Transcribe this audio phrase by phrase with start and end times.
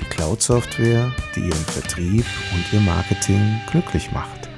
[0.00, 4.48] die Cloud-Software, die Ihren Vertrieb und Ihr Marketing glücklich macht.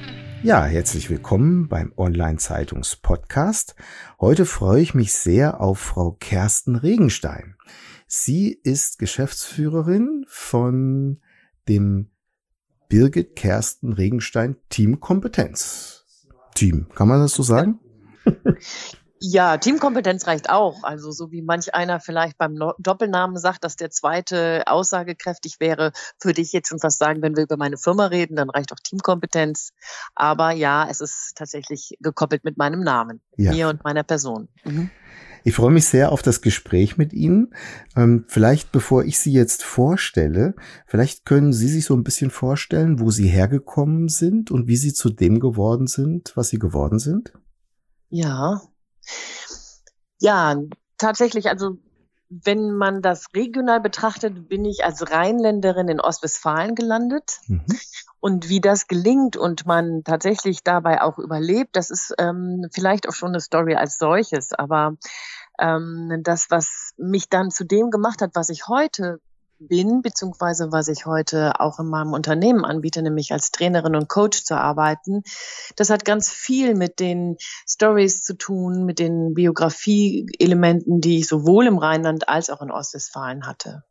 [0.42, 3.74] Ja, herzlich willkommen beim Online-Zeitungs-Podcast.
[4.20, 7.56] Heute freue ich mich sehr auf Frau Kersten Regenstein.
[8.06, 11.20] Sie ist Geschäftsführerin von
[11.68, 12.10] dem
[12.88, 16.04] Birgit Kersten Regenstein Team Kompetenz.
[16.54, 17.78] Team, kann man das so sagen?
[19.22, 20.82] Ja, Teamkompetenz reicht auch.
[20.82, 25.92] Also so wie manch einer vielleicht beim no Doppelnamen sagt, dass der zweite aussagekräftig wäre,
[26.22, 28.78] würde ich jetzt schon fast sagen, wenn wir über meine Firma reden, dann reicht auch
[28.82, 29.72] Teamkompetenz.
[30.14, 33.52] Aber ja, es ist tatsächlich gekoppelt mit meinem Namen, ja.
[33.52, 34.48] mir und meiner Person.
[34.64, 34.90] Mhm.
[35.44, 37.54] Ich freue mich sehr auf das Gespräch mit Ihnen.
[37.96, 40.54] Ähm, vielleicht, bevor ich Sie jetzt vorstelle,
[40.86, 44.94] vielleicht können Sie sich so ein bisschen vorstellen, wo Sie hergekommen sind und wie Sie
[44.94, 47.32] zu dem geworden sind, was Sie geworden sind?
[48.08, 48.60] Ja,
[50.18, 50.56] ja,
[50.98, 51.78] tatsächlich, also
[52.30, 57.38] wenn man das regional betrachtet, bin ich als Rheinländerin in Ostwestfalen gelandet.
[57.48, 57.64] Mhm.
[58.20, 63.14] Und wie das gelingt und man tatsächlich dabei auch überlebt, das ist ähm, vielleicht auch
[63.14, 64.52] schon eine Story als solches.
[64.52, 64.96] Aber
[65.58, 69.20] ähm, das, was mich dann zu dem gemacht hat, was ich heute
[69.60, 74.44] bin, beziehungsweise was ich heute auch in meinem Unternehmen anbiete, nämlich als Trainerin und Coach
[74.44, 75.22] zu arbeiten.
[75.76, 77.36] Das hat ganz viel mit den
[77.68, 83.46] Stories zu tun, mit den Biografie-Elementen, die ich sowohl im Rheinland als auch in Ostwestfalen
[83.46, 83.84] hatte.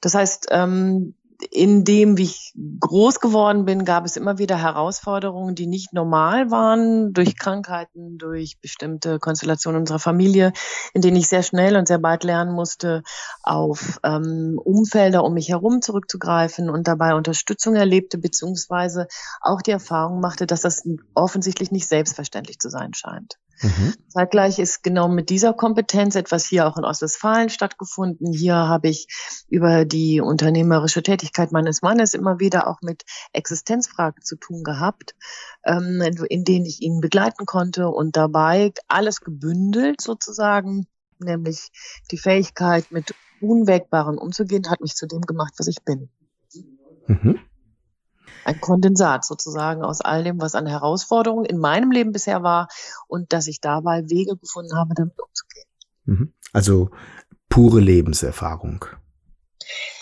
[0.00, 1.14] Das heißt, ähm,
[1.50, 6.50] in dem, wie ich groß geworden bin, gab es immer wieder Herausforderungen, die nicht normal
[6.50, 10.52] waren, durch Krankheiten, durch bestimmte Konstellationen unserer Familie,
[10.92, 13.02] in denen ich sehr schnell und sehr bald lernen musste,
[13.42, 19.06] auf ähm, Umfelder um mich herum zurückzugreifen und dabei Unterstützung erlebte, beziehungsweise
[19.40, 20.84] auch die Erfahrung machte, dass das
[21.14, 23.38] offensichtlich nicht selbstverständlich zu sein scheint.
[23.62, 23.94] Mhm.
[24.08, 28.32] Zeitgleich ist genau mit dieser Kompetenz etwas hier auch in Ostwestfalen stattgefunden.
[28.32, 29.06] Hier habe ich
[29.48, 35.14] über die unternehmerische Tätigkeit meines Mannes immer wieder auch mit Existenzfragen zu tun gehabt,
[35.64, 40.86] ähm, in denen ich ihn begleiten konnte und dabei alles gebündelt sozusagen,
[41.18, 41.70] nämlich
[42.10, 46.08] die Fähigkeit, mit Unwägbaren umzugehen, hat mich zu dem gemacht, was ich bin.
[47.06, 47.40] Mhm
[48.44, 52.68] ein Kondensat sozusagen aus all dem, was an Herausforderungen in meinem Leben bisher war
[53.08, 55.66] und dass ich dabei Wege gefunden habe, damit umzugehen.
[56.04, 56.34] Mhm.
[56.52, 56.90] Also
[57.48, 58.84] pure Lebenserfahrung.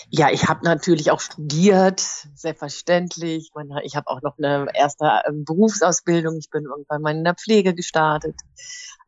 [0.09, 1.99] Ja, ich habe natürlich auch studiert,
[2.35, 3.49] selbstverständlich.
[3.83, 6.37] Ich habe auch noch eine erste ähm, Berufsausbildung.
[6.37, 8.35] Ich bin irgendwann mal in der Pflege gestartet.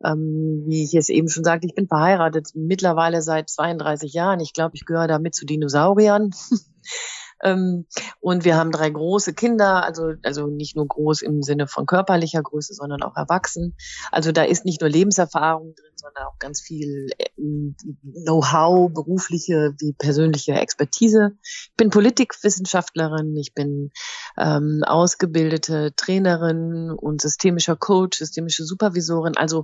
[0.04, 4.40] Ähm, wie ich jetzt eben schon sagte, ich bin verheiratet mittlerweile seit 32 Jahren.
[4.40, 6.32] Ich glaube, ich gehöre damit zu Dinosauriern.
[7.44, 7.86] Ähm,
[8.20, 12.42] und wir haben drei große Kinder, also, also nicht nur groß im Sinne von körperlicher
[12.42, 13.76] Größe, sondern auch erwachsen.
[14.12, 19.94] Also da ist nicht nur Lebenserfahrung drin, sondern auch ganz viel ähm, Know-how, berufliche wie
[19.94, 21.32] persönliche Expertise.
[21.42, 23.92] Ich bin Politikwissenschaftlerin, ich bin
[24.38, 29.36] ähm, ausgebildete Trainerin und systemischer Coach, systemische Supervisorin.
[29.36, 29.64] Also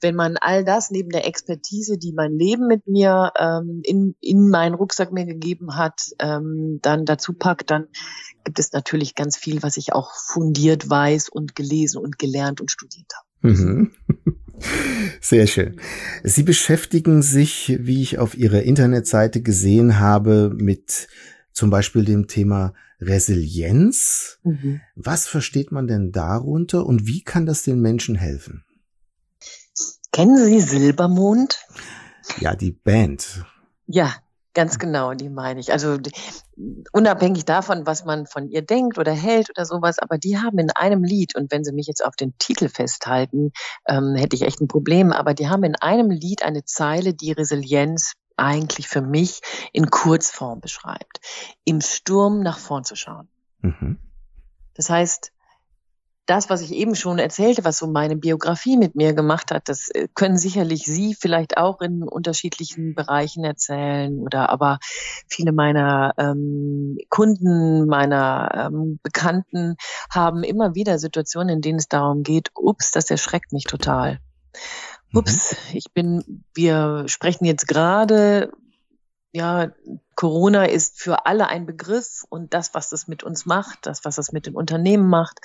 [0.00, 4.48] wenn man all das neben der Expertise, die mein Leben mit mir ähm, in, in
[4.48, 7.88] meinen Rucksack mir gegeben hat, ähm, dann dazu packt, dann
[8.44, 12.70] gibt es natürlich ganz viel, was ich auch fundiert weiß und gelesen und gelernt und
[12.70, 13.31] studiert habe.
[13.42, 13.90] Mhm.
[15.20, 15.80] Sehr schön.
[16.22, 21.08] Sie beschäftigen sich, wie ich auf Ihrer Internetseite gesehen habe, mit
[21.52, 24.38] zum Beispiel dem Thema Resilienz.
[24.44, 24.80] Mhm.
[24.94, 28.64] Was versteht man denn darunter und wie kann das den Menschen helfen?
[30.12, 31.58] Kennen Sie Silbermond?
[32.38, 33.44] Ja, die Band.
[33.86, 34.14] Ja,
[34.54, 35.72] Ganz genau, die meine ich.
[35.72, 35.96] Also
[36.92, 40.70] unabhängig davon, was man von ihr denkt oder hält oder sowas, aber die haben in
[40.70, 43.52] einem Lied, und wenn sie mich jetzt auf den Titel festhalten,
[43.86, 47.32] ähm, hätte ich echt ein Problem, aber die haben in einem Lied eine Zeile, die
[47.32, 49.40] Resilienz eigentlich für mich
[49.72, 51.20] in Kurzform beschreibt.
[51.64, 53.28] Im Sturm nach vorn zu schauen.
[53.60, 53.98] Mhm.
[54.74, 55.31] Das heißt,
[56.26, 59.90] das, was ich eben schon erzählte, was so meine Biografie mit mir gemacht hat, das
[59.90, 64.78] äh, können sicherlich Sie vielleicht auch in unterschiedlichen Bereichen erzählen oder aber
[65.28, 69.76] viele meiner ähm, Kunden, meiner ähm, Bekannten
[70.10, 74.20] haben immer wieder Situationen, in denen es darum geht, ups, das erschreckt mich total.
[75.10, 75.18] Mhm.
[75.18, 78.52] Ups, ich bin, wir sprechen jetzt gerade
[79.32, 79.72] ja,
[80.14, 84.16] Corona ist für alle ein Begriff und das, was das mit uns macht, das, was
[84.16, 85.40] das mit den Unternehmen macht,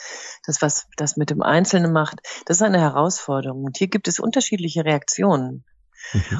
[0.45, 3.63] das, was das mit dem Einzelnen macht, das ist eine Herausforderung.
[3.63, 5.63] Und hier gibt es unterschiedliche Reaktionen.
[6.13, 6.39] Mhm.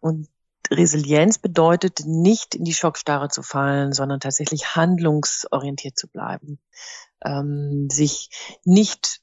[0.00, 0.28] Und
[0.70, 6.58] Resilienz bedeutet nicht in die Schockstarre zu fallen, sondern tatsächlich handlungsorientiert zu bleiben,
[7.24, 9.20] ähm, sich nicht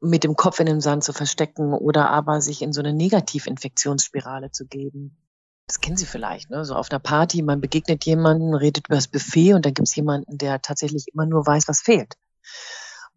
[0.00, 4.50] mit dem Kopf in den Sand zu verstecken oder aber sich in so eine Negativinfektionsspirale
[4.50, 5.23] zu geben.
[5.66, 6.64] Das kennen Sie vielleicht, ne?
[6.64, 9.96] So auf einer Party, man begegnet jemanden, redet über das Buffet und dann gibt es
[9.96, 12.16] jemanden, der tatsächlich immer nur weiß, was fehlt.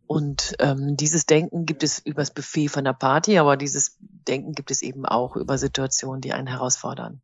[0.06, 4.72] Und ähm, dieses Denken gibt es übers Buffet von der Party, aber dieses Denken gibt
[4.72, 7.22] es eben auch über Situationen, die einen herausfordern.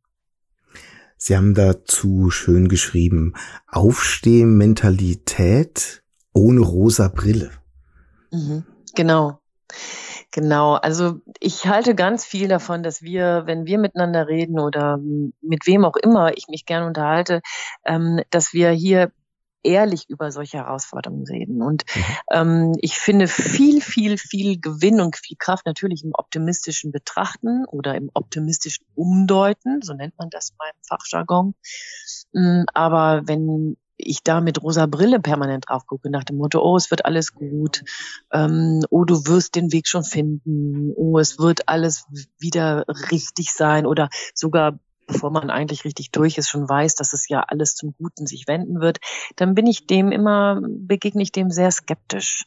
[1.16, 3.32] Sie haben dazu schön geschrieben,
[3.66, 6.02] Aufstehmentalität
[6.34, 7.50] ohne rosa Brille.
[8.30, 9.40] Mhm, genau.
[10.34, 15.64] Genau, also ich halte ganz viel davon, dass wir, wenn wir miteinander reden oder mit
[15.64, 17.40] wem auch immer ich mich gerne unterhalte,
[17.86, 19.12] ähm, dass wir hier
[19.62, 21.62] ehrlich über solche Herausforderungen reden.
[21.62, 22.02] Und mhm.
[22.32, 27.94] ähm, ich finde viel, viel, viel Gewinn und viel Kraft natürlich im optimistischen Betrachten oder
[27.94, 31.54] im optimistischen Umdeuten, so nennt man das in meinem Fachjargon.
[32.32, 36.76] Mm, aber wenn ich da mit rosa Brille permanent drauf gucke, nach dem Motto, oh,
[36.76, 37.84] es wird alles gut,
[38.32, 42.06] ähm, oh, du wirst den Weg schon finden, oh, es wird alles
[42.38, 47.28] wieder richtig sein oder sogar bevor man eigentlich richtig durch ist, schon weiß, dass es
[47.28, 49.00] ja alles zum Guten sich wenden wird,
[49.36, 52.46] dann bin ich dem immer, begegne ich dem sehr skeptisch,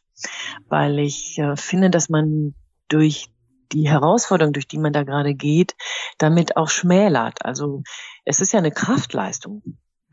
[0.68, 2.56] weil ich äh, finde, dass man
[2.88, 3.30] durch
[3.72, 5.76] die Herausforderung, durch die man da gerade geht,
[6.18, 7.46] damit auch schmälert.
[7.46, 7.84] Also
[8.26, 9.62] es ist ja eine Kraftleistung.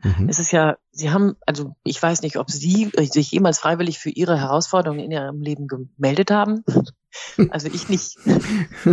[0.05, 0.29] Mhm.
[0.29, 4.11] Es ist ja, Sie haben, also ich weiß nicht, ob Sie sich jemals freiwillig für
[4.11, 6.63] Ihre Herausforderungen in Ihrem Leben gemeldet haben.
[7.49, 8.17] Also ich nicht.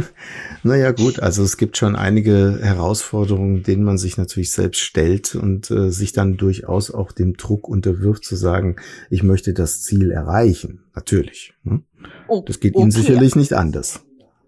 [0.62, 5.73] naja gut, also es gibt schon einige Herausforderungen, denen man sich natürlich selbst stellt und
[5.73, 8.76] äh, sich dann durchaus auch dem Druck unterwirft zu sagen,
[9.11, 10.85] ich möchte das Ziel erreichen.
[10.94, 11.55] Natürlich.
[11.65, 11.82] Hm?
[12.29, 12.82] Oh, das geht okay.
[12.82, 14.05] Ihnen sicherlich nicht anders.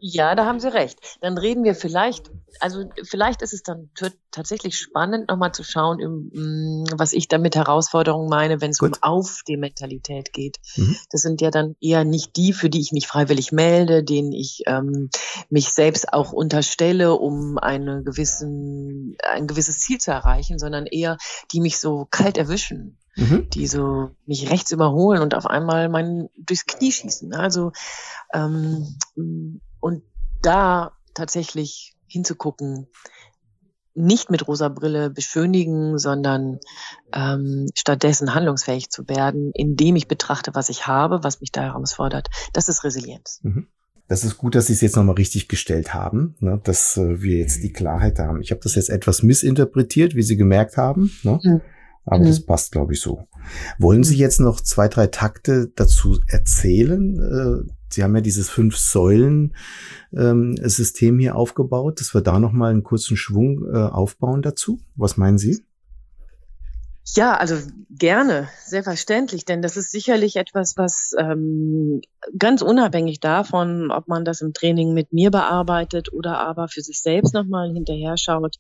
[0.06, 0.98] Ja, da haben Sie recht.
[1.22, 2.30] Dann reden wir vielleicht,
[2.60, 3.88] also vielleicht ist es dann
[4.30, 5.96] tatsächlich spannend, nochmal zu schauen,
[6.30, 10.58] mm, was ich damit Herausforderungen meine, wenn es um auf die Mentalität geht.
[10.76, 10.94] Mhm.
[11.08, 14.64] Das sind ja dann eher nicht die, für die ich mich freiwillig melde, denen ich
[14.66, 15.08] ähm,
[15.48, 21.16] mich selbst auch unterstelle, um eine gewissen, ein gewisses Ziel zu erreichen, sondern eher
[21.50, 22.98] die mich so kalt erwischen.
[23.16, 23.48] Mhm.
[23.50, 27.32] die so mich rechts überholen und auf einmal mein durchs Knie schießen.
[27.32, 27.70] Also
[28.32, 28.98] ähm,
[29.84, 30.02] und
[30.40, 32.86] da tatsächlich hinzugucken,
[33.94, 36.58] nicht mit rosa Brille beschönigen, sondern
[37.12, 42.28] ähm, stattdessen handlungsfähig zu werden, indem ich betrachte, was ich habe, was mich da herausfordert.
[42.54, 43.40] Das ist Resilienz.
[43.42, 43.68] Mhm.
[44.08, 47.38] Das ist gut, dass Sie es jetzt nochmal richtig gestellt haben, ne, dass äh, wir
[47.38, 48.40] jetzt die Klarheit haben.
[48.40, 51.10] Ich habe das jetzt etwas missinterpretiert, wie Sie gemerkt haben.
[51.22, 51.40] Ne?
[51.42, 51.60] Mhm.
[52.06, 52.26] Aber mhm.
[52.26, 53.28] das passt, glaube ich, so.
[53.78, 57.66] Wollen Sie jetzt noch zwei, drei Takte dazu erzählen?
[57.68, 63.16] Äh, Sie haben ja dieses Fünf-Säulen-System ähm, hier aufgebaut, dass wir da nochmal einen kurzen
[63.16, 64.80] Schwung äh, aufbauen dazu.
[64.96, 65.64] Was meinen Sie?
[67.16, 67.56] Ja, also
[67.90, 72.00] gerne, selbstverständlich, denn das ist sicherlich etwas, was ähm,
[72.38, 77.02] ganz unabhängig davon, ob man das im Training mit mir bearbeitet oder aber für sich
[77.02, 78.56] selbst nochmal hinterher schaut.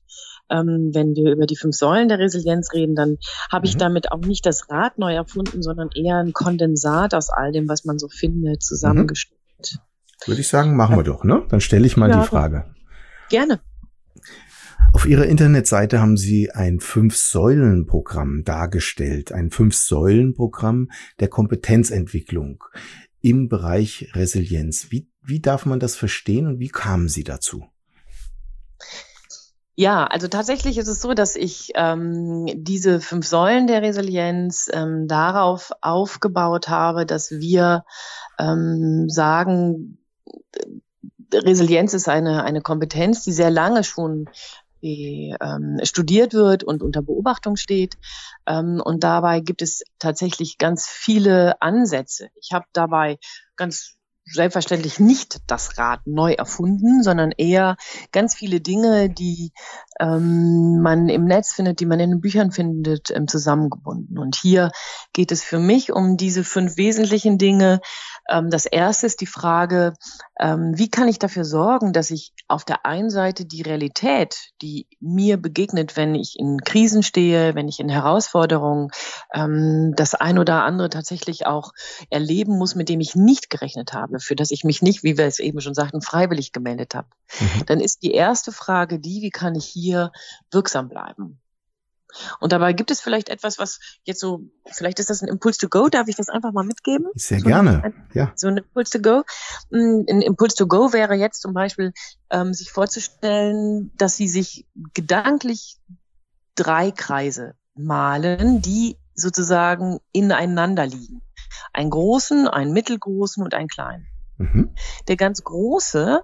[0.50, 3.16] Ähm, wenn wir über die fünf Säulen der Resilienz reden, dann
[3.50, 3.78] habe ich mhm.
[3.78, 7.84] damit auch nicht das Rad neu erfunden, sondern eher ein Kondensat aus all dem, was
[7.84, 9.38] man so findet, zusammengestellt.
[9.72, 9.78] Mhm.
[10.26, 11.44] Würde ich sagen, machen wir doch, ne?
[11.48, 12.74] Dann stelle ich mal ja, die Frage.
[13.30, 13.60] Gerne.
[14.92, 22.62] Auf Ihrer Internetseite haben Sie ein Fünf-Säulen-Programm dargestellt, ein Fünf-Säulen-Programm der Kompetenzentwicklung
[23.20, 24.88] im Bereich Resilienz.
[24.90, 27.64] Wie, wie darf man das verstehen und wie kamen Sie dazu?
[29.76, 35.08] Ja, also tatsächlich ist es so, dass ich ähm, diese fünf Säulen der Resilienz ähm,
[35.08, 37.84] darauf aufgebaut habe, dass wir
[38.38, 39.98] ähm, sagen,
[41.32, 44.28] Resilienz ist eine, eine Kompetenz, die sehr lange schon
[44.84, 47.94] die ähm, studiert wird und unter Beobachtung steht.
[48.46, 52.28] Ähm, und dabei gibt es tatsächlich ganz viele Ansätze.
[52.34, 53.18] Ich habe dabei
[53.56, 57.76] ganz selbstverständlich nicht das Rad neu erfunden, sondern eher
[58.12, 59.52] ganz viele Dinge, die
[60.00, 64.18] ähm, man im Netz findet, die man in den Büchern findet, ähm, zusammengebunden.
[64.18, 64.70] Und hier
[65.12, 67.80] geht es für mich um diese fünf wesentlichen Dinge,
[68.28, 69.94] ähm, das erste ist die Frage,
[70.40, 74.88] ähm, wie kann ich dafür sorgen, dass ich auf der einen Seite die Realität, die
[75.00, 78.90] mir begegnet, wenn ich in Krisen stehe, wenn ich in Herausforderungen,
[79.34, 81.72] ähm, das ein oder andere tatsächlich auch
[82.10, 85.26] erleben muss, mit dem ich nicht gerechnet habe, für das ich mich nicht, wie wir
[85.26, 87.08] es eben schon sagten, freiwillig gemeldet habe.
[87.40, 87.66] Mhm.
[87.66, 90.12] Dann ist die erste Frage die, wie kann ich hier
[90.50, 91.40] wirksam bleiben?
[92.40, 95.68] Und dabei gibt es vielleicht etwas, was jetzt so, vielleicht ist das ein Impuls to
[95.68, 97.08] go, darf ich das einfach mal mitgeben?
[97.14, 98.32] Sehr so gerne, ein, ja.
[98.36, 99.24] So ein Impuls to go.
[99.72, 101.92] Hm, ein Impuls to go wäre jetzt zum Beispiel,
[102.30, 105.78] ähm, sich vorzustellen, dass Sie sich gedanklich
[106.54, 111.22] drei Kreise malen, die sozusagen ineinander liegen.
[111.72, 114.06] Einen großen, einen mittelgroßen und einen kleinen.
[114.36, 114.74] Mhm.
[115.06, 116.22] Der ganz große,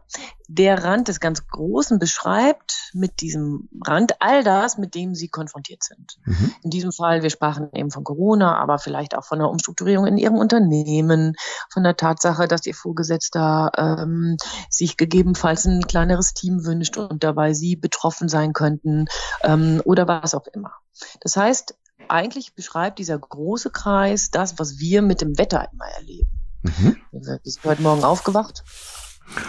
[0.49, 5.85] der Rand des ganz Großen beschreibt mit diesem Rand all das, mit dem sie konfrontiert
[5.85, 6.19] sind.
[6.25, 6.55] Mhm.
[6.63, 10.19] In diesem Fall, wir sprachen eben von Corona, aber vielleicht auch von der Umstrukturierung in
[10.19, 11.35] ihrem Unternehmen,
[11.73, 14.37] von der Tatsache, dass ihr Vorgesetzter ähm,
[14.69, 19.07] sich gegebenenfalls ein kleineres Team wünscht und dabei sie betroffen sein könnten
[19.43, 20.73] ähm, oder was auch immer.
[21.21, 21.77] Das heißt,
[22.11, 26.29] eigentlich beschreibt dieser große Kreis das, was wir mit dem Wetter immer erleben.
[26.62, 26.97] Mhm.
[27.12, 28.64] Wir sind heute Morgen aufgewacht.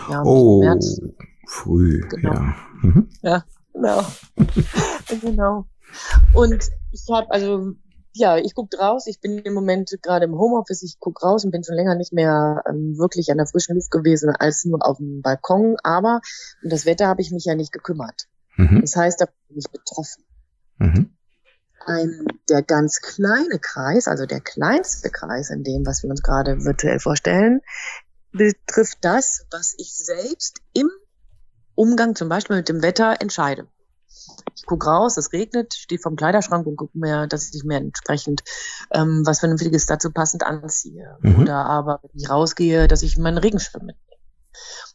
[0.09, 1.01] Ja, oh, März.
[1.47, 2.33] früh, genau.
[2.33, 2.55] ja.
[2.81, 3.09] Mhm.
[3.21, 4.05] Ja, genau.
[5.21, 5.65] genau.
[6.33, 7.73] Und ich habe also
[8.13, 9.07] ja, ich gucke raus.
[9.07, 10.83] Ich bin im Moment gerade im Homeoffice.
[10.83, 13.89] Ich gucke raus und bin schon länger nicht mehr ähm, wirklich an der frischen Luft
[13.89, 15.77] gewesen als nur auf dem Balkon.
[15.83, 16.19] Aber
[16.61, 18.27] um das Wetter habe ich mich ja nicht gekümmert.
[18.57, 18.81] Mhm.
[18.81, 20.23] Das heißt, da bin ich betroffen.
[20.77, 21.11] Mhm
[21.85, 26.63] ein, der ganz kleine Kreis, also der kleinste Kreis in dem, was wir uns gerade
[26.63, 27.61] virtuell vorstellen,
[28.31, 30.89] betrifft das, was ich selbst im
[31.75, 33.67] Umgang zum Beispiel mit dem Wetter entscheide.
[34.55, 38.43] Ich gucke raus, es regnet, stehe vom Kleiderschrank und gucke mir, dass ich mir entsprechend
[38.91, 41.17] ähm, was Vernünftiges dazu passend anziehe.
[41.21, 41.41] Mhm.
[41.41, 44.21] Oder aber, wenn ich rausgehe, dass ich meinen Regenschirm mitnehme.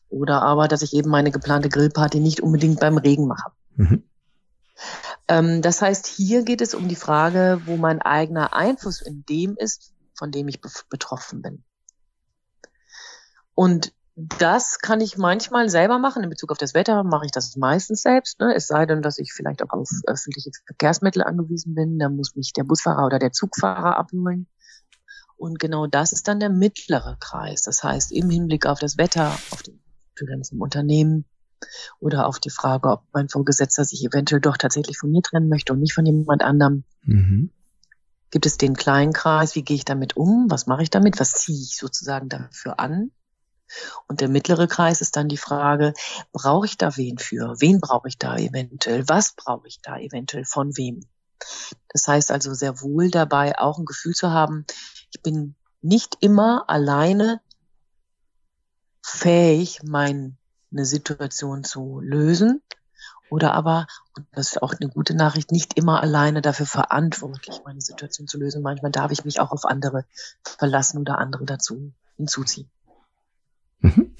[0.08, 3.50] Oder aber, dass ich eben meine geplante Grillparty nicht unbedingt beim Regen mache.
[3.74, 4.04] Mhm.
[5.28, 9.56] Ähm, das heißt, hier geht es um die Frage, wo mein eigener Einfluss in dem
[9.56, 11.64] ist, von dem ich betroffen bin.
[13.54, 16.24] Und das kann ich manchmal selber machen.
[16.24, 18.40] In Bezug auf das Wetter mache ich das meistens selbst.
[18.40, 18.54] Ne?
[18.54, 21.98] Es sei denn, dass ich vielleicht auch auf öffentliche Verkehrsmittel angewiesen bin.
[21.98, 24.46] Da muss mich der Busfahrer oder der Zugfahrer abholen.
[25.36, 27.62] Und genau das ist dann der mittlere Kreis.
[27.62, 29.80] Das heißt, im Hinblick auf das Wetter, auf den
[30.26, 31.26] ganzen Unternehmen,
[32.00, 35.72] oder auf die Frage, ob mein Vorgesetzter sich eventuell doch tatsächlich von mir trennen möchte
[35.72, 36.84] und nicht von jemand anderem.
[37.02, 37.50] Mhm.
[38.30, 39.54] Gibt es den kleinen Kreis?
[39.54, 40.50] Wie gehe ich damit um?
[40.50, 41.18] Was mache ich damit?
[41.20, 43.10] Was ziehe ich sozusagen dafür an?
[44.06, 45.92] Und der mittlere Kreis ist dann die Frage,
[46.32, 47.56] brauche ich da wen für?
[47.60, 49.08] Wen brauche ich da eventuell?
[49.08, 51.00] Was brauche ich da eventuell von wem?
[51.88, 54.66] Das heißt also sehr wohl dabei auch ein Gefühl zu haben,
[55.12, 57.40] ich bin nicht immer alleine
[59.02, 60.36] fähig, mein
[60.72, 62.62] eine Situation zu lösen
[63.28, 67.80] oder aber, und das ist auch eine gute Nachricht, nicht immer alleine dafür verantwortlich, meine
[67.80, 68.62] Situation zu lösen.
[68.62, 70.04] Manchmal darf ich mich auch auf andere
[70.44, 72.70] verlassen oder andere dazu hinzuziehen.
[73.80, 74.14] Mhm.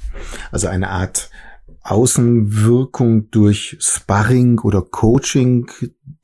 [0.50, 1.30] Also eine Art
[1.82, 5.70] Außenwirkung durch Sparring oder Coaching,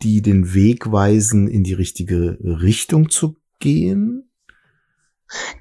[0.03, 4.29] die den Weg weisen, in die richtige Richtung zu gehen?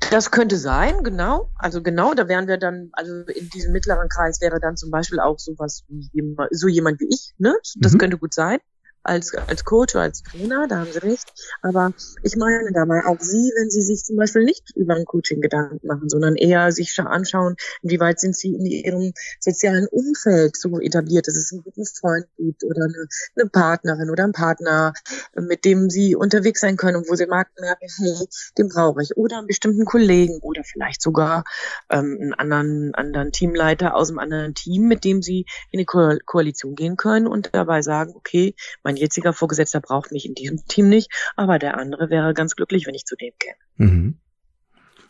[0.09, 1.49] Das könnte sein, genau.
[1.55, 5.19] Also genau, da wären wir dann, also in diesem mittleren Kreis wäre dann zum Beispiel
[5.19, 7.55] auch sowas wie jemand, so jemand wie ich, ne?
[7.77, 7.97] Das mhm.
[7.97, 8.59] könnte gut sein
[9.03, 11.31] als, als Coach oder als Trainer, da haben Sie recht.
[11.61, 11.93] Aber
[12.23, 15.85] ich meine dabei auch Sie, wenn Sie sich zum Beispiel nicht über ein Coaching Gedanken
[15.85, 21.35] machen, sondern eher sich anschauen, inwieweit sind Sie in Ihrem sozialen Umfeld so etabliert, dass
[21.35, 24.93] es einen guten Freund gibt oder eine, eine Partnerin oder einen Partner,
[25.35, 28.27] mit dem Sie unterwegs sein können wo Sie merken, hey,
[28.57, 29.17] den brauche ich.
[29.17, 31.43] Oder einen bestimmten Kollegen oder vielleicht sogar
[31.89, 36.17] ähm, einen anderen, anderen Teamleiter aus einem anderen Team, mit dem Sie in eine Ko
[36.25, 40.65] Koalition gehen können und dabei sagen, okay, mein mein jetziger Vorgesetzter braucht mich in diesem
[40.65, 43.55] Team nicht, aber der andere wäre ganz glücklich, wenn ich zu dem käme.
[43.91, 44.19] Mhm.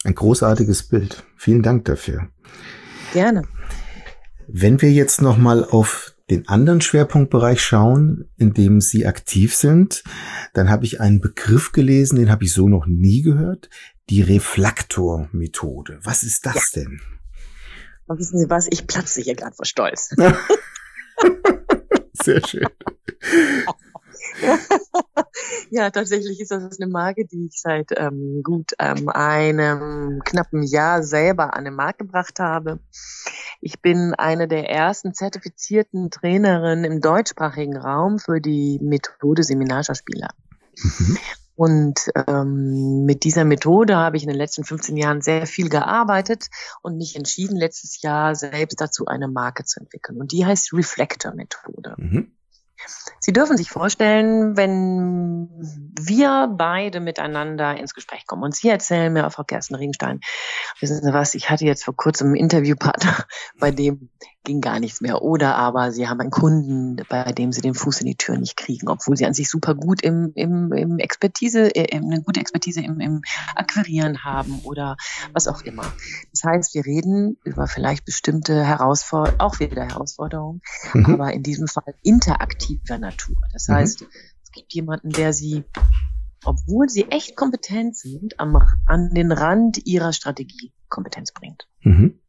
[0.03, 1.23] Ein großartiges Bild.
[1.35, 2.29] Vielen Dank dafür.
[3.11, 3.43] Gerne.
[4.47, 10.03] Wenn wir jetzt noch mal auf den anderen Schwerpunktbereich schauen, in dem Sie aktiv sind,
[10.53, 13.69] dann habe ich einen Begriff gelesen, den habe ich so noch nie gehört,
[14.09, 15.99] die Reflaktor-Methode.
[16.03, 16.83] Was ist das ja.
[16.83, 17.01] denn?
[18.05, 18.67] Und wissen Sie was?
[18.69, 20.09] Ich platze hier gerade vor Stolz.
[22.23, 22.67] Sehr schön.
[25.71, 31.03] ja, tatsächlich ist das eine Marke, die ich seit ähm, gut ähm, einem knappen Jahr
[31.03, 32.79] selber an den Markt gebracht habe.
[33.61, 40.29] Ich bin eine der ersten zertifizierten Trainerinnen im deutschsprachigen Raum für die Methode Seminarschauspieler.
[40.77, 41.17] Mhm.
[41.55, 46.49] Und ähm, mit dieser Methode habe ich in den letzten 15 Jahren sehr viel gearbeitet
[46.81, 50.19] und mich entschieden, letztes Jahr selbst dazu eine Marke zu entwickeln.
[50.19, 51.95] Und die heißt Reflector-Methode.
[51.97, 52.31] Mhm.
[53.19, 55.49] Sie dürfen sich vorstellen, wenn
[55.99, 60.21] wir beide miteinander ins Gespräch kommen und Sie erzählen mir, Frau Kersten Regenstein,
[60.79, 63.25] wissen Sie was, ich hatte jetzt vor kurzem einen Interviewpartner,
[63.59, 64.09] bei dem
[64.43, 65.21] ging gar nichts mehr.
[65.21, 68.57] Oder aber sie haben einen Kunden, bei dem sie den Fuß in die Tür nicht
[68.57, 72.81] kriegen, obwohl sie an sich super gut im, im, im Expertise, äh, eine gute Expertise
[72.81, 73.21] im, im
[73.55, 74.97] Akquirieren haben oder
[75.33, 75.83] was auch immer.
[76.31, 80.61] Das heißt, wir reden über vielleicht bestimmte Herausforderungen, auch wieder Herausforderungen,
[80.93, 81.05] mhm.
[81.05, 83.37] aber in diesem Fall interaktiver Natur.
[83.53, 83.73] Das mhm.
[83.73, 84.07] heißt, mhm.
[84.43, 85.63] es gibt jemanden, der sie
[86.43, 88.57] obwohl sie echt kompetent sind, am,
[88.87, 91.67] an den Rand ihrer Strategie Kompetenz bringt.
[91.81, 92.19] Mhm.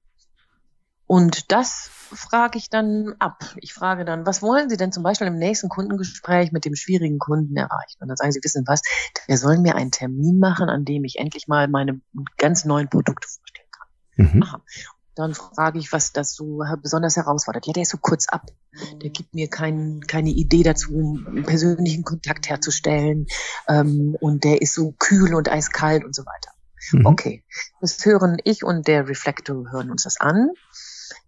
[1.12, 3.54] Und das frage ich dann ab.
[3.58, 7.18] Ich frage dann, was wollen Sie denn zum Beispiel im nächsten Kundengespräch mit dem schwierigen
[7.18, 7.98] Kunden erreichen?
[8.00, 8.80] Und dann sagen Sie, wissen was,
[9.28, 12.00] der soll mir einen Termin machen, an dem ich endlich mal meine
[12.38, 14.36] ganz neuen Produkte vorstellen kann.
[14.36, 14.42] Mhm.
[14.42, 14.62] Aha.
[15.14, 17.66] Dann frage ich, was das so besonders herausfordert.
[17.66, 18.46] Ja, der ist so kurz ab.
[19.02, 23.26] Der gibt mir kein, keine Idee dazu, einen persönlichen Kontakt herzustellen.
[23.68, 26.52] Ähm, und der ist so kühl und eiskalt und so weiter.
[26.90, 27.04] Mhm.
[27.04, 27.44] Okay,
[27.82, 30.48] das hören ich und der Reflektor hören uns das an.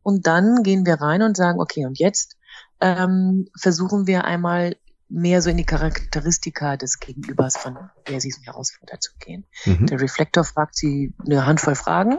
[0.03, 2.37] Und dann gehen wir rein und sagen, okay, und jetzt
[2.81, 4.77] ähm, versuchen wir einmal
[5.09, 9.47] mehr so in die Charakteristika des Gegenübers, von der sie so herausfordert zu gehen.
[9.65, 9.87] Mhm.
[9.87, 12.19] Der Reflektor fragt sie eine Handvoll Fragen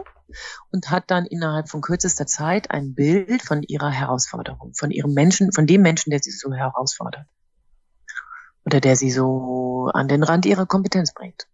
[0.72, 5.52] und hat dann innerhalb von kürzester Zeit ein Bild von ihrer Herausforderung, von ihrem Menschen,
[5.52, 7.26] von dem Menschen, der sie so herausfordert.
[8.64, 11.46] Oder der sie so an den Rand ihrer Kompetenz bringt.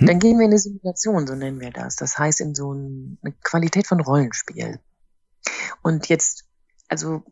[0.00, 0.06] Mhm.
[0.06, 1.96] Dann gehen wir in eine Simulation, so nennen wir das.
[1.96, 4.80] Das heißt in so eine Qualität von Rollenspiel.
[5.82, 6.44] Und jetzt,
[6.88, 7.24] also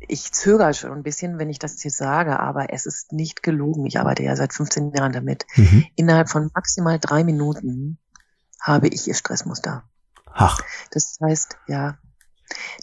[0.00, 3.86] ich zögere schon ein bisschen, wenn ich das jetzt sage, aber es ist nicht gelogen.
[3.86, 5.46] Ich arbeite ja seit 15 Jahren damit.
[5.56, 5.86] Mhm.
[5.96, 7.98] Innerhalb von maximal drei Minuten
[8.60, 9.84] habe ich ihr Stressmuster.
[10.26, 10.58] Ach.
[10.90, 11.98] Das heißt, ja,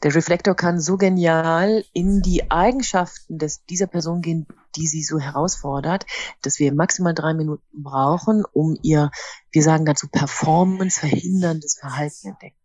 [0.03, 5.19] der Reflektor kann so genial in die Eigenschaften des, dieser Person gehen, die sie so
[5.19, 6.05] herausfordert,
[6.41, 9.11] dass wir maximal drei Minuten brauchen, um ihr,
[9.51, 12.57] wir sagen dazu, Performance verhinderndes Verhalten entdecken.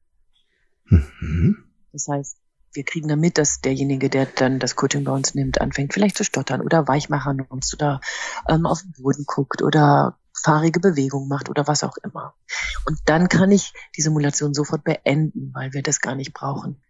[0.84, 1.71] Mhm.
[1.92, 2.36] Das heißt,
[2.74, 6.24] wir kriegen damit, dass derjenige, der dann das Coaching bei uns nimmt, anfängt vielleicht zu
[6.24, 8.00] stottern oder Weichmacher nutzt oder
[8.48, 12.34] ähm, auf den Boden guckt oder fahrige Bewegung macht oder was auch immer.
[12.86, 16.80] Und dann kann ich die Simulation sofort beenden, weil wir das gar nicht brauchen.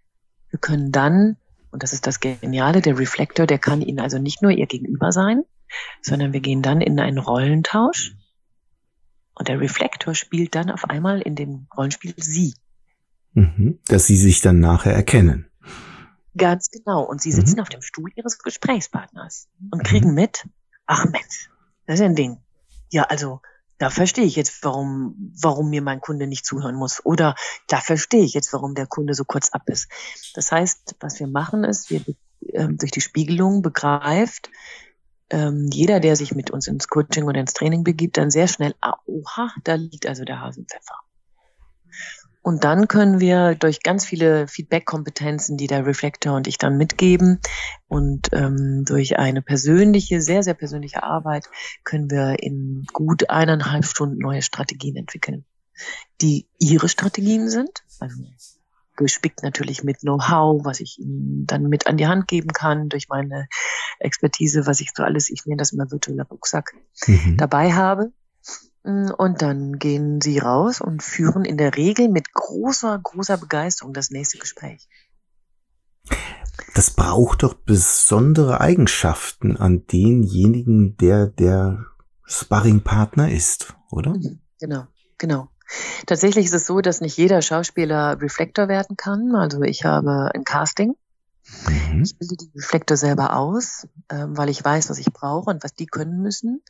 [0.50, 1.36] Wir können dann,
[1.70, 5.10] und das ist das Geniale, der Reflektor, der kann Ihnen also nicht nur Ihr Gegenüber
[5.10, 5.42] sein,
[6.00, 8.14] sondern wir gehen dann in einen Rollentausch
[9.34, 12.54] und der Reflektor spielt dann auf einmal in dem Rollenspiel Sie.
[13.34, 15.50] Mhm, dass Sie sich dann nachher erkennen.
[16.36, 17.02] Ganz genau.
[17.02, 17.62] Und Sie sitzen mhm.
[17.62, 20.14] auf dem Stuhl Ihres Gesprächspartners und kriegen mhm.
[20.14, 20.48] mit,
[20.86, 21.50] ach Mensch,
[21.86, 22.38] das ist ein Ding.
[22.90, 23.40] Ja, also
[23.78, 27.04] da verstehe ich jetzt, warum, warum mir mein Kunde nicht zuhören muss.
[27.04, 27.34] Oder
[27.66, 29.88] da verstehe ich jetzt, warum der Kunde so kurz ab ist.
[30.34, 32.00] Das heißt, was wir machen ist, wir
[32.52, 34.50] ähm, durch die Spiegelung begreift,
[35.30, 38.74] ähm, jeder, der sich mit uns ins Coaching oder ins Training begibt, dann sehr schnell,
[38.80, 41.00] ah, oha, da liegt also der Hasenpfeffer.
[42.42, 47.40] Und dann können wir durch ganz viele Feedback-Kompetenzen, die der Reflektor und ich dann mitgeben
[47.86, 51.48] und ähm, durch eine persönliche, sehr, sehr persönliche Arbeit
[51.84, 55.44] können wir in gut eineinhalb Stunden neue Strategien entwickeln,
[56.20, 57.84] die ihre Strategien sind.
[58.00, 58.16] Also
[58.96, 63.08] gespickt natürlich mit Know-how, was ich ihnen dann mit an die Hand geben kann durch
[63.08, 63.48] meine
[63.98, 66.74] Expertise, was ich so alles, ich nenne das immer virtueller Rucksack,
[67.06, 67.36] mhm.
[67.36, 68.12] dabei habe.
[68.84, 73.92] Mm, und dann gehen sie raus und führen in der Regel mit großer, großer Begeisterung
[73.92, 74.88] das nächste Gespräch.
[76.74, 81.86] Das braucht doch besondere Eigenschaften an denjenigen, der der
[82.24, 84.10] Sparringpartner ist, oder?
[84.10, 84.86] Mhm, genau,
[85.18, 85.48] genau.
[86.06, 89.34] Tatsächlich ist es so, dass nicht jeder Schauspieler Reflektor werden kann.
[89.34, 90.94] Also ich habe ein Casting
[91.68, 92.02] Mhm.
[92.04, 95.74] Ich bilde die Reflektor selber aus, ähm, weil ich weiß, was ich brauche und was
[95.74, 96.62] die können müssen.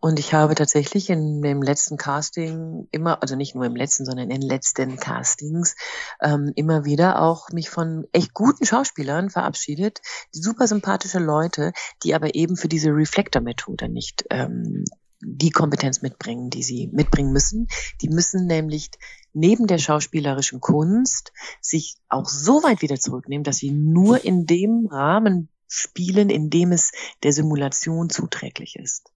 [0.00, 4.30] Und ich habe tatsächlich in dem letzten Casting immer, also nicht nur im letzten, sondern
[4.30, 5.76] in den letzten Castings
[6.20, 10.00] ähm, immer wieder auch mich von echt guten Schauspielern verabschiedet,
[10.32, 14.84] super sympathische Leute, die aber eben für diese Reflektor-Methode nicht ähm,
[15.20, 17.68] die Kompetenz mitbringen, die sie mitbringen müssen.
[18.00, 18.90] Die müssen nämlich
[19.32, 24.86] neben der schauspielerischen Kunst sich auch so weit wieder zurücknehmen, dass sie nur in dem
[24.86, 29.12] Rahmen spielen, in dem es der Simulation zuträglich ist.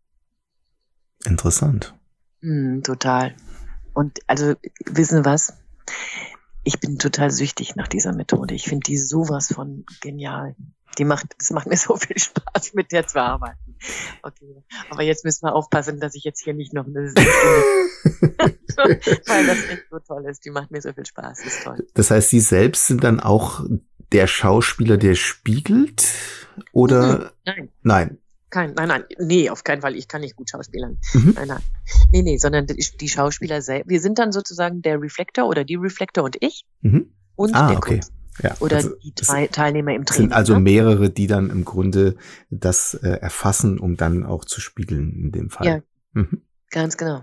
[1.25, 1.95] Interessant.
[2.41, 3.37] Mm, total.
[3.95, 5.55] Und also, wissen Sie was?
[6.65, 8.55] Ich bin total süchtig nach dieser Methode.
[8.55, 10.55] Ich finde die sowas von genial.
[10.99, 13.72] Die macht, es macht mir so viel Spaß, mit der zu arbeiten.
[14.25, 14.63] Okay.
[14.91, 17.01] Aber jetzt müssen wir aufpassen, dass ich jetzt hier nicht noch eine
[18.77, 20.45] Weil das echt so toll ist.
[20.45, 21.39] Die macht mir so viel Spaß.
[21.43, 21.87] Das ist toll.
[21.95, 23.65] Das heißt, Sie selbst sind dann auch
[24.13, 26.07] der Schauspieler, der spiegelt?
[26.73, 27.19] Oder?
[27.19, 27.31] Mhm.
[27.45, 27.69] Nein.
[27.83, 28.19] Nein.
[28.51, 29.97] Kein, nein, nein, nee, auf keinen Fall.
[29.97, 30.99] Ich kann nicht gut schauspielern.
[31.15, 31.33] Mhm.
[31.37, 31.63] Nein, nein.
[32.13, 33.89] Nee, nee, sondern die, die Schauspieler selbst.
[33.89, 36.67] Wir sind dann sozusagen der Reflektor oder die Reflektor und ich.
[36.83, 37.15] Mhm.
[37.35, 37.95] Und ah, der okay.
[37.95, 38.13] Kunst.
[38.43, 40.29] Ja, Oder also die drei Teilnehmer im Training.
[40.29, 40.61] sind also ne?
[40.61, 42.17] mehrere, die dann im Grunde
[42.51, 45.67] das äh, erfassen, um dann auch zu spiegeln in dem Fall.
[45.67, 45.81] Ja,
[46.13, 46.43] mhm.
[46.71, 47.23] ganz genau.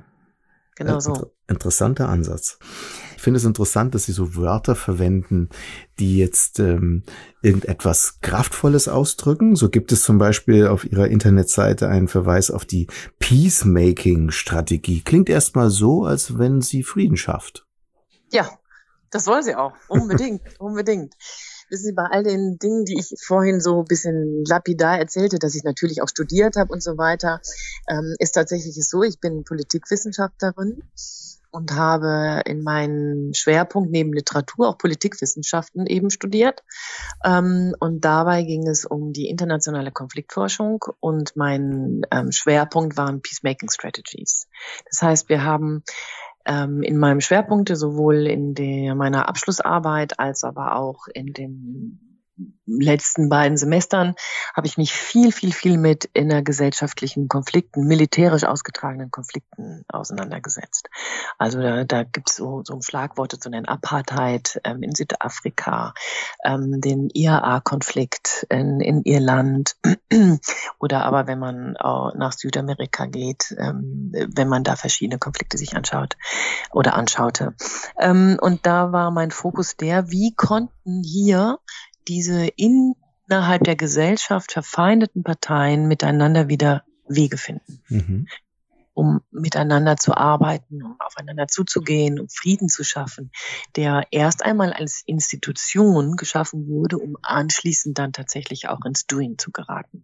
[0.75, 1.33] Genau ja, so.
[1.47, 2.57] Interessanter Ansatz.
[3.17, 5.49] Ich finde es interessant, dass Sie so Wörter verwenden,
[5.99, 7.03] die jetzt ähm,
[7.41, 9.57] irgendetwas Kraftvolles ausdrücken.
[9.57, 12.87] So gibt es zum Beispiel auf Ihrer Internetseite einen Verweis auf die
[13.19, 15.01] Peacemaking-Strategie.
[15.01, 17.67] Klingt erstmal so, als wenn sie Frieden schafft.
[18.31, 18.58] Ja,
[19.11, 19.73] das soll sie auch.
[19.87, 21.13] Unbedingt, unbedingt.
[21.69, 25.53] Wissen Sie, bei all den Dingen, die ich vorhin so ein bisschen lapidar erzählte, dass
[25.53, 27.41] ich natürlich auch studiert habe und so weiter,
[27.87, 30.81] ähm, ist tatsächlich so, ich bin Politikwissenschaftlerin
[31.51, 36.63] und habe in meinem Schwerpunkt neben Literatur auch Politikwissenschaften eben studiert.
[37.23, 43.69] Ähm, und dabei ging es um die internationale Konfliktforschung und mein ähm, Schwerpunkt waren Peacemaking
[43.69, 44.47] Strategies.
[44.89, 45.83] Das heißt, wir haben
[46.49, 52.08] ähm, in meinem Schwerpunkte sowohl in der, meiner Abschlussarbeit als aber auch in den
[52.65, 54.15] letzten beiden Semestern
[54.53, 60.89] habe ich mich viel, viel, viel mit innergesellschaftlichen Konflikten, militärisch ausgetragenen Konflikten auseinandergesetzt.
[61.37, 65.93] Also da, da gibt es so, so Schlagworte zu nennen, Apartheid ähm, in Südafrika,
[66.43, 69.75] ähm, den IAA-Konflikt in, in Irland
[70.79, 75.75] oder aber wenn man auch nach Südamerika geht, ähm, wenn man da verschiedene Konflikte sich
[75.75, 76.17] anschaut
[76.71, 77.55] oder anschaute.
[77.97, 81.59] Ähm, und da war mein Fokus der, wie konnten hier
[82.09, 87.81] diese innerhalb der Gesellschaft verfeindeten Parteien miteinander wieder Wege finden.
[87.87, 88.27] Mhm.
[88.93, 93.31] um miteinander zu arbeiten, um aufeinander zuzugehen, um Frieden zu schaffen,
[93.77, 99.51] der erst einmal als Institution geschaffen wurde, um anschließend dann tatsächlich auch ins Doing zu
[99.51, 100.03] geraten.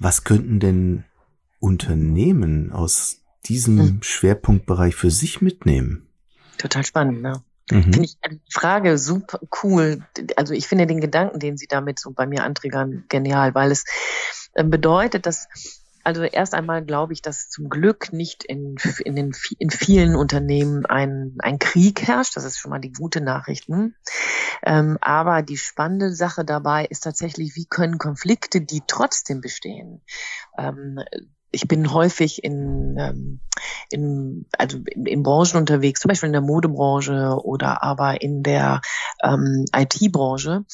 [0.00, 1.04] Was könnten denn
[1.60, 4.02] Unternehmen aus diesem hm.
[4.02, 6.08] Schwerpunktbereich für sich mitnehmen?
[6.58, 7.42] Total spannend, ne?
[7.70, 7.82] Mhm.
[7.82, 10.04] Finde ich die Frage super cool.
[10.36, 13.84] Also ich finde den Gedanken, den Sie damit so bei mir anträgern, genial, weil es
[14.54, 15.48] äh, bedeutet, dass
[16.04, 20.86] also erst einmal glaube ich, dass zum Glück nicht in, in, den, in vielen Unternehmen
[20.86, 22.34] ein, ein Krieg herrscht.
[22.34, 23.68] Das ist schon mal die gute Nachricht.
[23.68, 23.92] Ne?
[24.62, 30.00] Ähm, aber die spannende Sache dabei ist tatsächlich, wie können Konflikte, die trotzdem bestehen,
[30.56, 30.98] ähm,
[31.50, 33.40] ich bin häufig in, ähm,
[33.90, 38.80] in, also in, in Branchen unterwegs, zum Beispiel in der Modebranche oder aber in der
[39.22, 40.64] ähm, IT-Branche.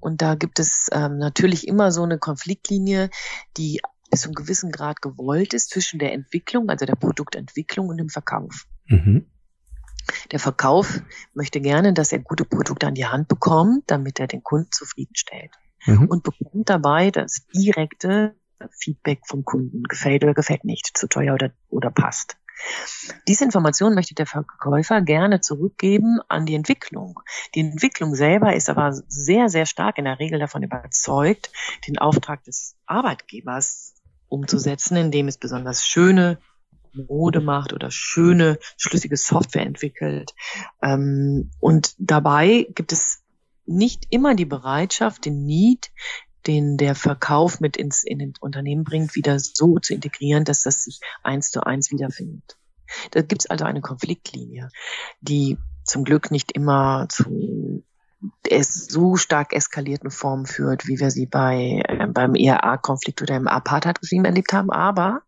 [0.00, 3.10] Und da gibt es ähm, natürlich immer so eine Konfliktlinie,
[3.56, 7.98] die bis zu einem gewissen Grad gewollt ist zwischen der Entwicklung, also der Produktentwicklung und
[7.98, 8.66] dem Verkauf.
[8.86, 9.26] Mhm.
[10.30, 11.02] Der Verkauf
[11.34, 15.50] möchte gerne, dass er gute Produkte an die Hand bekommt, damit er den Kunden zufriedenstellt.
[15.84, 16.06] Mhm.
[16.06, 18.34] Und bekommt dabei das direkte
[18.78, 19.82] Feedback vom Kunden.
[19.84, 22.36] Gefällt oder gefällt nicht, zu teuer oder, oder passt.
[23.28, 27.20] Diese Information möchte der Verkäufer gerne zurückgeben an die Entwicklung.
[27.54, 31.50] Die Entwicklung selber ist aber sehr, sehr stark in der Regel davon überzeugt,
[31.86, 33.94] den Auftrag des Arbeitgebers
[34.28, 36.38] umzusetzen, indem es besonders schöne
[36.92, 40.34] Mode macht oder schöne, schlüssige Software entwickelt.
[40.82, 43.22] Ähm, und dabei gibt es
[43.66, 45.90] nicht immer die Bereitschaft, den Need
[46.48, 50.84] den der Verkauf mit ins in den Unternehmen bringt, wieder so zu integrieren, dass das
[50.84, 52.56] sich eins zu eins wiederfindet.
[53.10, 54.70] Da gibt es also eine Konfliktlinie,
[55.20, 57.84] die zum Glück nicht immer zu
[58.48, 63.46] es so stark eskalierten Formen führt, wie wir sie bei äh, beim ERA-Konflikt oder im
[63.46, 65.22] Apartheid-Regime erlebt haben, aber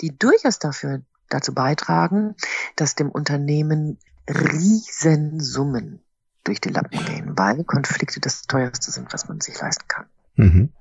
[0.00, 2.34] die durchaus dafür dazu beitragen,
[2.74, 6.00] dass dem Unternehmen Riesensummen
[6.42, 10.06] durch die Lappen gehen, weil Konflikte das teuerste sind, was man sich leisten kann.
[10.36, 10.72] Mhm.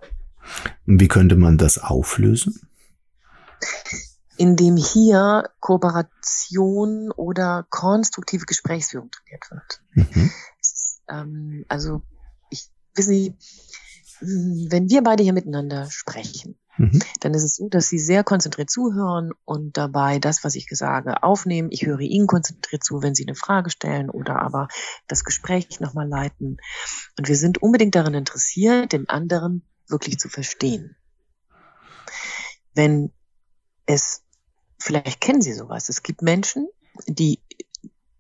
[0.86, 2.70] Wie könnte man das auflösen?
[4.38, 9.82] Indem hier Kooperation oder konstruktive Gesprächsführung trainiert wird.
[9.94, 10.32] Mhm.
[11.08, 12.02] Ähm, also,
[12.50, 13.36] ich wissen Sie,
[14.70, 17.02] wenn wir beide hier miteinander sprechen, mhm.
[17.20, 21.24] dann ist es so, dass Sie sehr konzentriert zuhören und dabei das, was ich sage,
[21.24, 21.70] aufnehmen.
[21.72, 24.68] Ich höre Ihnen konzentriert zu, wenn Sie eine Frage stellen oder aber
[25.08, 26.58] das Gespräch nochmal leiten.
[27.18, 30.96] Und wir sind unbedingt daran interessiert, den anderen wirklich zu verstehen.
[32.74, 33.12] Wenn
[33.86, 34.24] es,
[34.80, 36.68] vielleicht kennen Sie sowas, es gibt Menschen,
[37.08, 37.40] die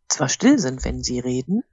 [0.07, 1.63] zwar still sind, wenn sie reden,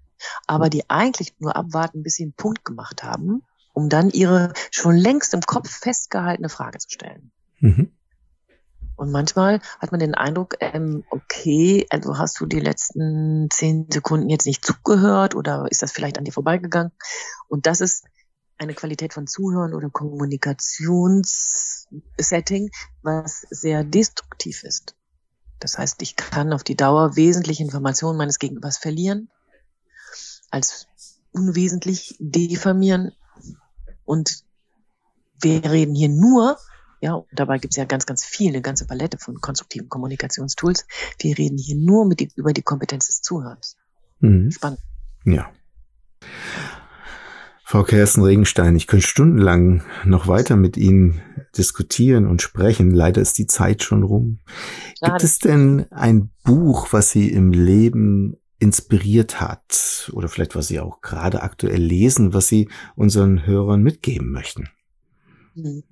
[0.47, 3.43] aber die eigentlich nur abwarten, bis sie einen Punkt gemacht haben
[3.73, 7.31] um dann ihre schon längst im Kopf festgehaltene Frage zu stellen.
[7.61, 7.93] Mhm.
[8.97, 14.29] Und manchmal hat man den Eindruck, ähm, okay, also hast du die letzten zehn Sekunden
[14.29, 16.93] jetzt nicht zugehört oder ist das vielleicht an dir vorbeigegangen?
[17.49, 18.05] Und das ist
[18.59, 22.71] eine Qualität von Zuhören oder Kommunikationssetting,
[23.03, 24.95] was sehr destruktiv ist.
[25.59, 29.31] Das heißt, ich kann auf die Dauer wesentliche Informationen meines Gegenübers verlieren,
[30.51, 30.87] als
[31.33, 33.13] unwesentlich diffamieren.
[34.05, 34.45] Und
[35.41, 36.59] wir reden hier nur,
[37.01, 40.87] ja, und dabei gibt es ja ganz, ganz viele, eine ganze Palette von konstruktiven Kommunikationstools.
[41.19, 43.77] Wir reden hier nur mit die, über die Kompetenz des Zuhörens.
[44.21, 44.51] Mhm.
[44.51, 44.81] Spannend.
[45.25, 45.51] Ja.
[47.65, 51.23] Frau Kersten Regenstein, ich könnte stundenlang noch weiter mit Ihnen
[51.57, 52.91] diskutieren und sprechen.
[52.91, 54.41] Leider ist die Zeit schon rum.
[55.01, 60.81] Gibt es denn ein Buch, was Sie im Leben inspiriert hat oder vielleicht was Sie
[60.81, 64.69] auch gerade aktuell lesen, was Sie unseren Hörern mitgeben möchten?
[65.55, 65.83] Hm.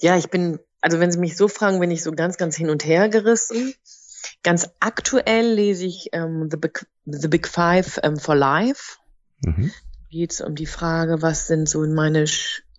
[0.00, 2.70] Ja, ich bin, also wenn Sie mich so fragen, bin ich so ganz, ganz hin
[2.70, 3.74] und her gerissen.
[4.42, 8.98] Ganz aktuell lese ich ähm, The, Big, The Big Five ähm, for Life.
[9.44, 9.70] Mhm
[10.10, 12.24] geht es um die Frage, was sind so meine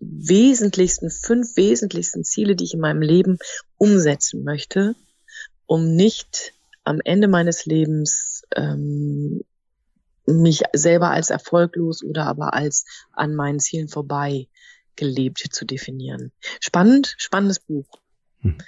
[0.00, 3.38] wesentlichsten, fünf wesentlichsten Ziele, die ich in meinem Leben
[3.78, 4.94] umsetzen möchte,
[5.66, 6.52] um nicht
[6.84, 9.42] am Ende meines Lebens ähm,
[10.26, 14.48] mich selber als erfolglos oder aber als an meinen Zielen vorbei
[14.96, 16.32] gelebt zu definieren.
[16.60, 17.86] Spannend, spannendes Buch.
[18.40, 18.58] Hm.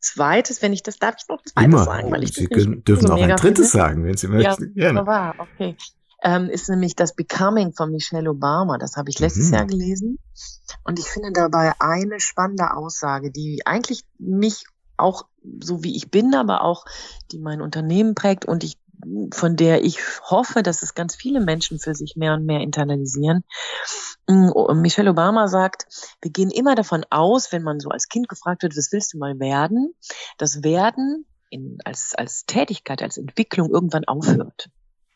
[0.00, 1.84] Zweites, wenn ich das darf ich noch ein zweites Immer.
[1.84, 3.84] sagen, weil ich Sie können, dürfen so auch ein drittes finde.
[3.84, 4.72] sagen, wenn Sie möchten.
[4.74, 5.34] Ja, Gerne.
[5.38, 5.76] okay
[6.22, 8.78] ähm, ist nämlich das Becoming von Michelle Obama.
[8.78, 9.54] Das habe ich letztes mhm.
[9.54, 10.18] Jahr gelesen.
[10.84, 14.64] Und ich finde dabei eine spannende Aussage, die eigentlich mich
[14.98, 15.26] auch
[15.60, 16.84] so wie ich bin, aber auch
[17.30, 18.78] die mein Unternehmen prägt und ich
[19.32, 23.44] von der ich hoffe, dass es ganz viele Menschen für sich mehr und mehr internalisieren.
[24.26, 25.86] Mm, Michelle Obama sagt,
[26.20, 29.18] wir gehen immer davon aus, wenn man so als Kind gefragt wird, was willst du
[29.18, 29.94] mal werden,
[30.36, 34.68] dass Werden in, als, als Tätigkeit, als Entwicklung irgendwann aufhört.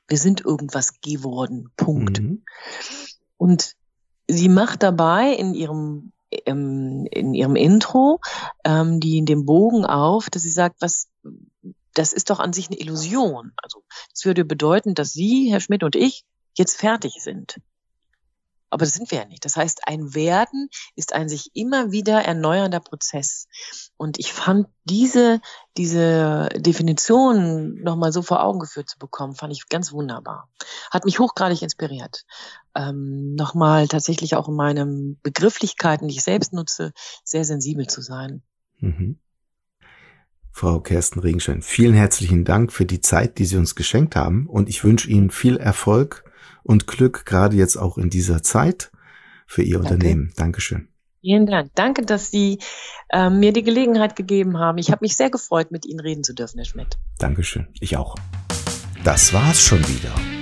[0.08, 1.70] Wir sind irgendwas geworden.
[1.76, 2.20] Punkt.
[2.20, 2.44] Mhm.
[3.36, 3.74] Und
[4.28, 6.12] sie macht dabei in ihrem
[6.46, 8.20] ähm, in ihrem Intro
[8.64, 11.08] ähm, die in dem Bogen auf, dass sie sagt, was
[11.94, 13.52] das ist doch an sich eine Illusion.
[13.56, 17.56] Also das würde bedeuten, dass Sie, Herr Schmidt und ich jetzt fertig sind.
[18.70, 19.44] Aber das sind wir ja nicht.
[19.44, 23.46] Das heißt, ein Werden ist ein sich immer wieder erneuernder Prozess.
[23.98, 25.42] Und ich fand diese,
[25.76, 30.48] diese Definition nochmal so vor Augen geführt zu bekommen, fand ich ganz wunderbar.
[30.90, 32.24] Hat mich hochgradig inspiriert.
[32.74, 36.92] Ähm, nochmal tatsächlich auch in meinen Begrifflichkeiten, die ich selbst nutze,
[37.24, 38.42] sehr sensibel zu sein.
[38.80, 39.18] Mhm.
[40.50, 44.46] Frau Kersten Regenstein, vielen herzlichen Dank für die Zeit, die Sie uns geschenkt haben.
[44.46, 46.24] Und ich wünsche Ihnen viel Erfolg
[46.62, 48.92] und Glück, gerade jetzt auch in dieser Zeit
[49.46, 49.94] für Ihr Danke.
[49.94, 50.32] Unternehmen.
[50.36, 50.88] Dankeschön.
[51.22, 51.70] Vielen Dank.
[51.74, 52.58] Danke, dass Sie
[53.10, 54.78] äh, mir die Gelegenheit gegeben haben.
[54.78, 56.98] Ich habe mich sehr gefreut, mit Ihnen reden zu dürfen, Herr Schmidt.
[57.18, 57.68] Dankeschön.
[57.80, 58.16] Ich auch.
[59.04, 60.41] Das war's schon wieder.